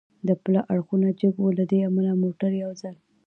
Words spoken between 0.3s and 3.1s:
پله اړخونه جګ و، له دې امله موټر یو ځل.